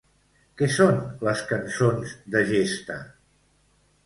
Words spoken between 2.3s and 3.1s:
de gesta?